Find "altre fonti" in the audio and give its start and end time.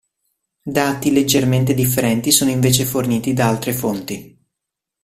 3.49-4.35